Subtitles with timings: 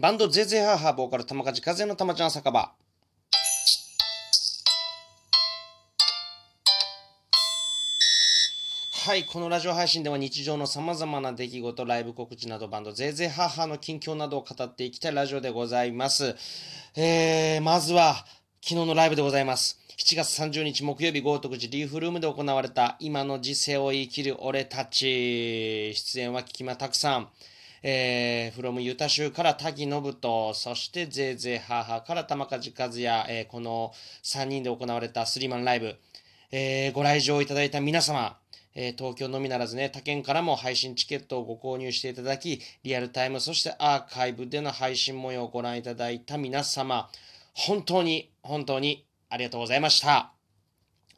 [0.00, 2.72] バンドゼゼハーハーボーカル玉梶風の玉ちゃん酒場。
[9.04, 16.36] はい、このラジオ配信では日常のさまざまな出来事、ライブ告知などバンドゼーゼーハーハーの近況などを語っていきたいラジオでございます。
[16.96, 18.24] えー、まずは
[18.62, 19.78] 昨日のライブでございます。
[19.98, 25.92] 7月30日木曜日豪徳寺リーフルームで行われた今の時世を生きる俺たち。
[25.94, 27.28] 出演は木間拓さん。
[27.82, 33.92] えー、フロムユタ州から滝信人、そしてゼーゼーハーハーから玉梶和也、えー、この
[34.22, 35.96] 3人で行われたスリーマンライブ、
[36.52, 38.36] えー、ご来場いただいた皆様、
[38.74, 47.10] えー、東京のみならずね、他県からも配信チケットをご購入していただき、リアルタイム、そしてアーカイブでの配信模様をご覧いただいた皆様、
[47.54, 50.14] 本当に、本当にありがとうございました。
[50.14, 50.32] あ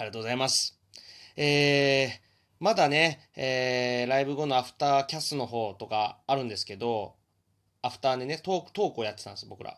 [0.00, 0.78] りがとうございます。
[1.36, 2.23] えー、
[2.64, 7.14] まだね、えー、ライブ後のアフターキャスの方とかあるんですけど、
[7.82, 9.76] アフターでね、トーク、トークをやってたんです、僕ら。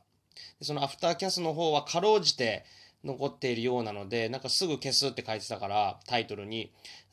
[0.62, 2.64] そのアフターキャスの方はかろうじて
[3.06, 6.70] 残っているようなので、なんかすぐ消すって書いてたから、タイトルに。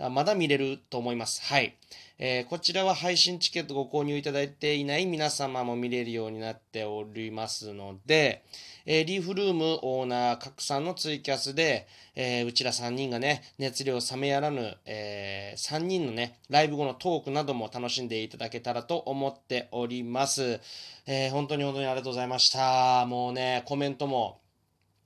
[0.10, 1.42] まだ見れると思います。
[1.44, 1.76] はい。
[2.20, 8.44] えー、こちらは配信チケットご購入いただいていない皆様も見れるようになっておりますので、
[8.86, 20.60] えー、リーフルームオーナー拡散のツイキャスで、えー、うちら3人がね、熱量冷めやらぬ、えー、3人のね、ライブ後のトークなども楽しんでいただけたらと思っております。
[21.08, 23.06] え、本当に本当にありがとうございました。
[23.06, 24.40] もうね、コメントも、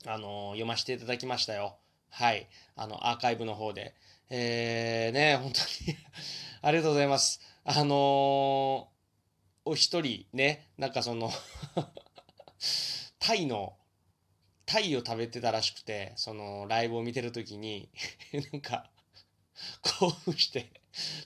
[0.05, 1.77] あの読ませていただきましたよ。
[2.09, 2.47] はい。
[2.75, 3.95] あの、アーカイブの方で。
[4.29, 5.97] えー、ね、本当に
[6.61, 7.41] ありがとうございます。
[7.63, 7.87] あのー、
[9.65, 11.31] お一人ね、なんかその
[13.19, 13.77] タイの、
[14.65, 17.89] タイを食べてたらしくて、そのライブを見てるときに、
[18.51, 18.89] なんか、
[19.81, 20.71] 興奮して、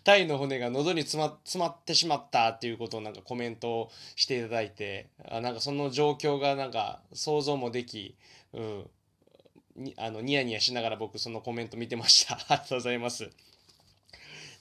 [0.04, 8.18] タイの骨が喉に詰ま詰まってしまったっていうことをなんかコメントしていただいて、あなんかその状況がなんか想像もでき、
[8.54, 8.90] うん、
[9.76, 12.36] にあのニヤニヤしながら僕そのコメント見てました。
[12.50, 13.30] ありがとうございます。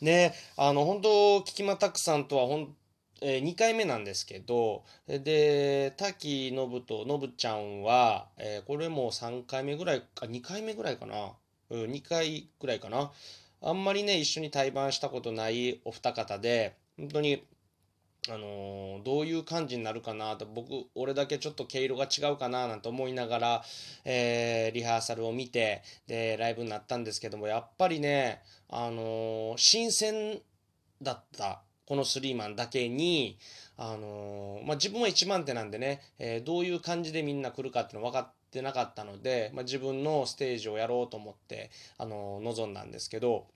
[0.01, 2.77] で、あの本当、キキマタクさんとはほん
[3.23, 11.33] えー、2回目なんですけど、で、滝信と信ちゃんは、えー、これも3回目ぐらいか、2回目ぐらいかな。
[11.69, 13.13] うん、2回ぐらいかな。
[13.61, 17.45] あんまりね、一緒に対バンしたことないお二方で、本当に、
[18.29, 23.65] あのー、どういう感じになるかなと、僕、俺だけちょっと毛色が違うかななんて思いながら、
[24.05, 30.41] えー、リハーサルを見て、で、ライブになったんですけども、やっぱりね、あのー、新鮮
[31.01, 31.63] だった。
[31.87, 33.37] このスリーマンだけに、
[33.77, 43.49] あの、まあ、自分は1番手なんでね、え、どういう感じでみんな来るかっていうの分かってなかったので、まあ、自分のステージをやろうと思って、あのー、臨んだんですけど、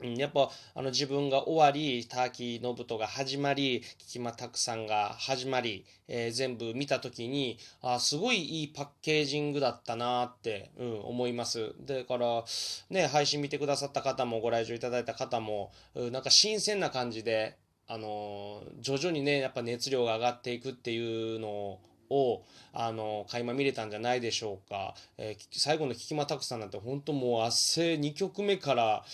[0.00, 11.74] やっぱあの自分が終わり、ターキーノブトが始まり、キキマタクさんが始まり、えー、全部見たときに、あすごいいいパッケージングだったなって、うん、思います。
[11.80, 12.44] だから、
[12.90, 17.56] ね、配信見てくださった方も、ご来場いただいた方も、うん、なんか新鮮な感じで、
[17.88, 22.42] あのー、徐々にね、やっぱ熱量が上がっていくっていうのを、を、
[22.72, 24.94] あの、垣間見れたんじゃないでしょうか。
[25.18, 29.04] えー、最後のキキマタクさんなんて本当もう汗2曲目から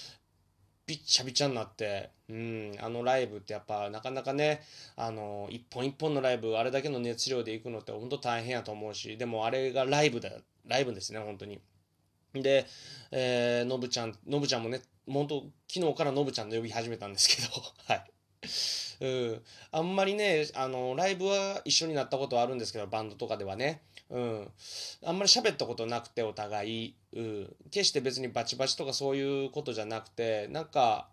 [0.86, 4.60] びっちゃびちゃになって、うん、あのライブってやっぱなかなかね、
[4.96, 10.30] あの、一本一本のライブ、あれだけの熱量で行くのって本当大変やと思うし、でもあれがライブだ、
[10.66, 11.60] ライブですね、本当に。
[12.34, 12.66] で、
[13.12, 17.48] えー、のぶちゃん、のぶちゃんもね、本当昨日からのぶちゃんと呼び始めたんですけど、
[17.88, 18.10] はい。
[19.00, 19.42] うん、
[19.72, 23.82] あんまりね、あの、ライブは一緒になったことはあるんですけど、バンドとかではね。
[24.14, 24.48] うん。
[25.04, 26.94] あんまり喋ったことなくて、お互い。
[27.14, 27.56] うん。
[27.70, 31.08] 決して別にバチバチとかそういうことじゃなくて、なんか、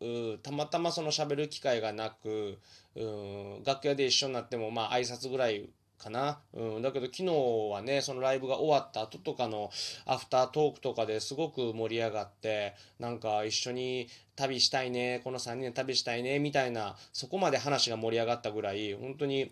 [0.00, 2.58] うん、たまたまその喋る機会がなく、
[2.94, 6.38] うん、楽屋で一緒になっても、まあ挨拶ぐらいかな。
[6.52, 7.24] うん、だけど昨日
[7.72, 9.70] はね、そのライブが終わった後とかの
[10.06, 19.50] アフタートークとかですごく盛り上がって、なんか一緒に旅したいね、この3人で旅したいね、みたいな、そこまで話が盛り上がったぐらい、本当に、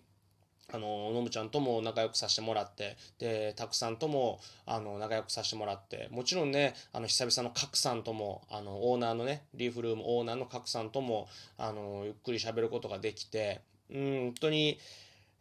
[0.71, 11.29] あの、のむちゃんとも仲良くさせてもらって、で、たくさんとも、あの、仲良くさせてもらって、もちろんね、あの、久々のカクさんとも、あの、オーナーのね、リーフルームオーナーのカクさんとも、
[11.59, 13.61] あの、ゆっくり喋ることができて、
[13.91, 14.79] うん、本当に、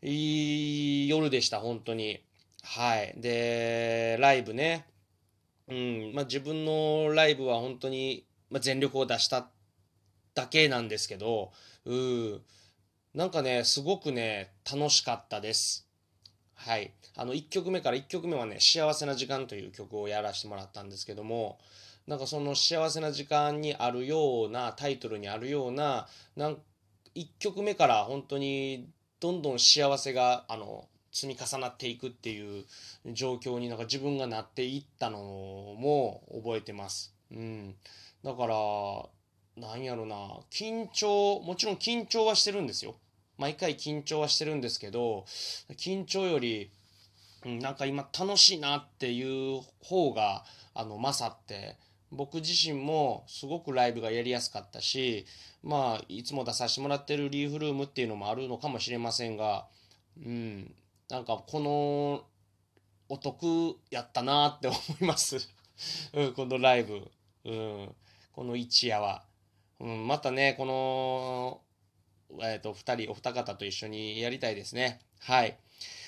[0.04, 2.22] いい夜でした、本当に。
[2.64, 3.14] はい。
[3.18, 4.86] で、ライブね。
[5.68, 9.48] うん、まあ、自分のライブは本当に、まあ、全力を出した
[10.34, 11.52] だけなんですけど、
[11.86, 12.42] うん、
[13.14, 15.86] なんかね、すごくね、楽しかったです。
[16.56, 16.94] はい。
[17.16, 21.60] あの、1曲目から1曲目はね、幸せな時間という曲をやらせてもらったんですけども、
[22.08, 26.58] なんかその幸せな時間にあるような、タイトルにあるような、なん
[27.16, 32.66] 1曲目から本当にどんどん幸せがあの積み重なっていくっていう
[33.14, 37.14] 状況になんか自分がなっていったのも覚えてます。
[37.32, 37.76] うん、
[38.24, 38.56] だから
[39.58, 40.16] なんやろな。
[40.50, 42.96] 緊張もちろん緊張はしてるんですよ。
[43.42, 45.26] 毎回緊張はしてるんですけど
[45.72, 46.70] 緊張より
[47.44, 50.46] なんか今楽しいなっていう方が
[50.76, 51.76] あの勝って
[52.12, 55.26] 僕自身もすごくライブがやりやすかったし
[55.64, 59.66] まあいつも出させてもらってるリーフルームっていうのもあるのかもしれませんが
[60.24, 60.72] うん
[61.10, 62.24] なんかこの
[63.10, 65.50] お得やったなって思います、
[66.14, 67.02] うん、このライブ、
[67.46, 67.96] うん、
[68.34, 69.24] この一夜は、
[69.82, 71.62] うん、またねこの
[72.42, 75.00] えっ、と二人お二方と一緒にやりたいですね。
[75.20, 75.58] はい。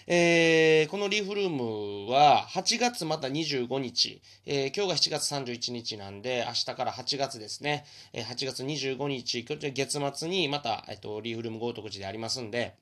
[0.07, 12.75] えーこのリーフルームは8月また25日、えー今日が7月31日なんで、明日から8月ですね、えー8月25日、月末にまた、えっと、リーフルーム豪徳寺でありますんで、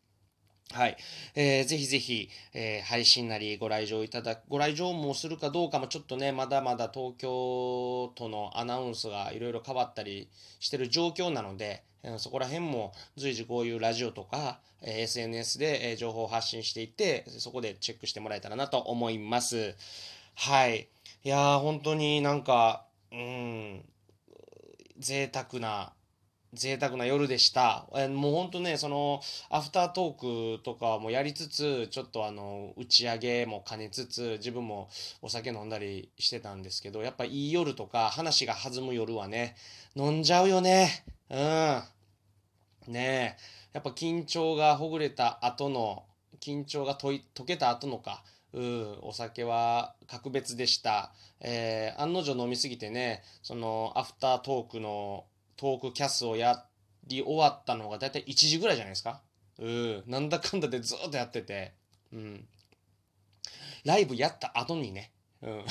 [0.73, 0.97] はい。
[1.35, 10.29] えーぜひぜひ、えー配信なりご来場いただく、ご来場もするかどうかもちょっとね、まだまだ東京都のアナウンスがいろいろ変わったり
[10.59, 19.75] してる状況なので、えーそこら辺も随時こういうラジオとか、えー SNS で、えー情報を発信していって、そこでチェックしてもらえたらなと思います。
[20.35, 20.87] はい。
[21.23, 23.83] いやー、本当になんか、うん、
[24.99, 25.93] 贅沢な、
[26.53, 27.87] 贅沢な夜でした。
[27.95, 34.89] えもう本当ね、その、アフタートークとかもやりつつ、ちょっとあの、打ち上げも兼ねつつ、自分も
[35.21, 39.55] お酒飲んだりしてたんですけど、やっぱいい夜とか、話が弾む夜はね、
[39.95, 41.05] 飲んじゃうよね。
[41.29, 41.83] うん。
[42.87, 43.61] ねえ。
[43.73, 46.03] やっぱ緊張がほぐれた後の、
[46.41, 51.13] 緊張がと解けた後のか、うん、お酒は格別でした。
[51.39, 55.25] えー案の定飲みすぎてね、その、アフタートークの、
[55.61, 56.65] トークキャスをや
[57.05, 59.21] り終わったのがだいたい1時ぐらいじゃないですか？
[59.59, 61.73] うん、なんだかんだでずっとやってて、
[62.11, 62.47] うん。
[63.85, 65.11] ライブやった後にね、
[65.43, 65.65] うん。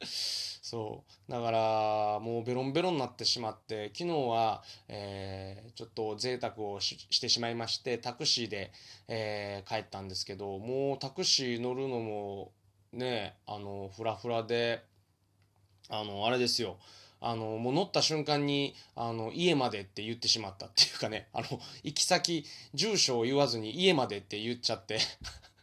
[0.02, 1.30] そう。
[1.30, 8.72] だから、もうベロンベロンになってしまって、昨日は、えーちょっと贅沢をしてしまいまして、タクシーで、
[9.08, 12.52] えー帰ったんですけど、もうタクシー乗るのも、
[12.92, 14.82] ね、あの、フラフラで、
[15.90, 16.78] あの、あれですよ。
[17.22, 24.98] あの、もう乗った瞬間に、あの、家までって言ってしまったっていうかね、 あの、行き先、住所を言わずに家までって言っちゃって、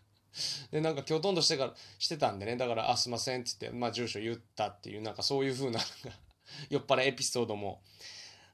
[0.71, 5.87] で、なんかきょとんとしてから、してたんでね、だから、あ、すいませんっつって、まあ、住所言ったっていう、なんかそういう風な、なんか
[6.69, 7.81] 酔っ払いエピソードも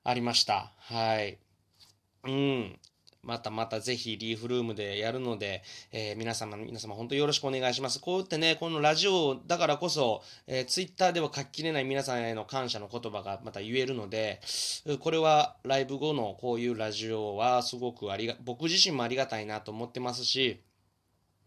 [0.03, 0.73] ありました。
[0.77, 1.37] はい。
[2.23, 2.79] うん。
[3.25, 7.99] またまたぜひリーフルームでやるので、えー皆様、皆様本当によろしくお願いします。
[7.99, 14.41] こうやってね、このラジオだからこそ、えー、ツイッターでは書ききれない皆さんへの感謝の言葉がまた言えるので、
[14.99, 20.61] これはライブ後のこういうラジオはすごくありが、僕自身もありがたいなと思ってますし、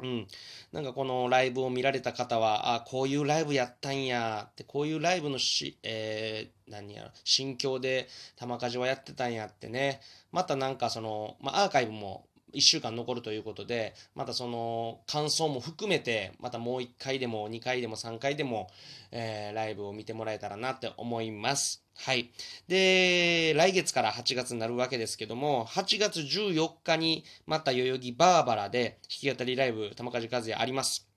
[0.01, 0.29] うん。
[0.73, 10.01] なんかこのライブを見られた方は、あ、こういうライブやったんやって、こういうライブのし、えー何や、心境で玉鍛冶はやってたんやってね。
[10.31, 18.69] またなんかその、まあ、アーカイブも1週間残るということで、またその感想も含めて、またもう1回でも2回でも3回でも、
[19.11, 21.83] えーライブを見てもらえたらなって思います。
[21.97, 22.31] はい。
[22.69, 31.09] で、来月から8月になるわけですけども、8月14日にまた代々木バーバラで弾き語りライブ玉梶和也あります。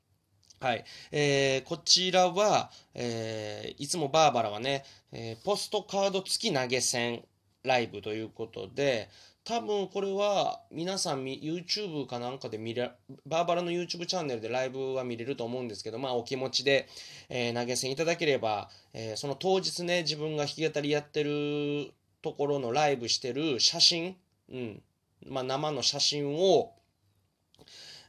[0.60, 0.86] はい。
[1.12, 7.24] えーこちらは、えーいつもバーバラはね、えーポストカード付き投げ銭
[7.64, 9.10] ライブということで、
[9.44, 12.92] 多分これは皆さん YouTube かなんかで見れ、
[13.26, 16.88] バーバラの YouTube チャンネルでライブは見れると思うんですけど、まあお気持ちで、
[17.28, 24.16] えー投げ銭いただければ、えーその当日ね、自分が弾き語りやってるところのライブしてる写真、
[24.52, 24.82] うん、
[25.28, 26.74] まあ生の写真を、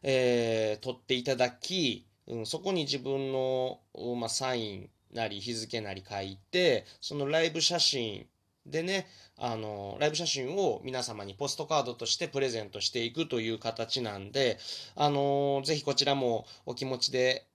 [0.03, 3.79] えー撮っていただき、うん、そこに自分の、
[4.19, 8.27] まあ、サインなり日付なり書いて、そのライブ写真
[8.67, 14.59] でね、あの、ライブ写真を皆様にポストカードとしてプレゼントしていくという形なんで、
[14.95, 17.47] あの、ぜひこちらもお気持ちで、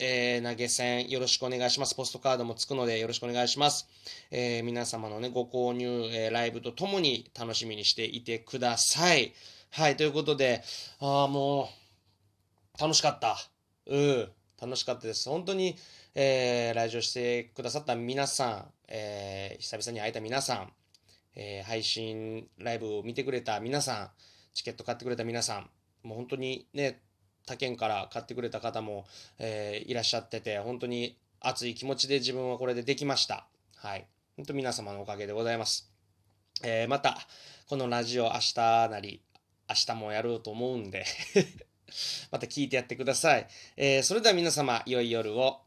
[0.00, 1.94] えー投げ銭よろしくお願いします。
[1.94, 3.88] ポストカードもつくのでよろしくお願いします。
[4.30, 9.32] えー皆様のね、ご購入、えーライブとともに楽しみにしていてください。
[9.70, 10.62] はい、ということで、
[11.00, 11.68] ああ、も
[12.76, 13.36] う、楽しかった。
[13.86, 14.32] うん、
[14.64, 15.28] 楽しかったです。
[15.28, 15.76] 本当に、
[16.14, 20.72] えー、来場してくださった皆さん、えー久々に会えた皆さん、
[21.36, 24.10] えー配信ライブを見てくれた皆さん、
[24.54, 25.68] チケット買ってくれた皆さん、
[26.02, 27.02] もう本当にね、
[27.46, 29.04] 他県から買ってくれた方も、
[29.38, 33.46] えーいらっしゃってて、本当に熱い気持ちで自分はこれでできました。
[33.76, 34.06] はい。
[34.36, 35.92] 本当皆様のおかげでございます。
[36.62, 37.18] えーまた、
[37.68, 39.20] このラジオ明日なり、
[39.68, 41.04] 明日もやろうと思うんで
[42.30, 43.46] また聞いてやってください。
[43.76, 45.63] えーそれでは皆様、良い夜を。